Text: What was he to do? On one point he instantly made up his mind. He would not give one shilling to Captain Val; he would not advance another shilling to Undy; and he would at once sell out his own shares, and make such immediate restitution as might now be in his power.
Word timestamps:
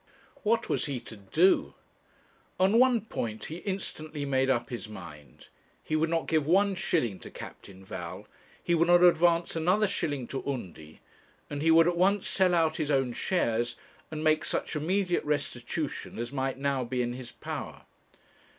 What 0.41 0.67
was 0.67 0.85
he 0.85 0.99
to 1.01 1.15
do? 1.15 1.75
On 2.59 2.79
one 2.79 3.01
point 3.01 3.45
he 3.53 3.57
instantly 3.57 4.25
made 4.25 4.49
up 4.49 4.71
his 4.71 4.89
mind. 4.89 5.49
He 5.83 5.95
would 5.95 6.09
not 6.09 6.25
give 6.25 6.47
one 6.47 6.73
shilling 6.73 7.19
to 7.19 7.29
Captain 7.29 7.85
Val; 7.85 8.25
he 8.63 8.73
would 8.73 8.87
not 8.87 9.03
advance 9.03 9.55
another 9.55 9.85
shilling 9.87 10.25
to 10.29 10.43
Undy; 10.51 11.01
and 11.51 11.61
he 11.61 11.69
would 11.69 11.87
at 11.87 11.97
once 11.97 12.27
sell 12.27 12.55
out 12.55 12.77
his 12.77 12.89
own 12.89 13.13
shares, 13.13 13.75
and 14.09 14.23
make 14.23 14.43
such 14.43 14.75
immediate 14.75 15.23
restitution 15.23 16.17
as 16.17 16.31
might 16.31 16.57
now 16.57 16.83
be 16.83 17.03
in 17.03 17.13
his 17.13 17.31
power. 17.31 17.83